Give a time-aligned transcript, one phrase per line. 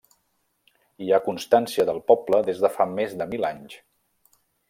[1.05, 3.77] Hi ha constància del poble des de fa més de mil anys.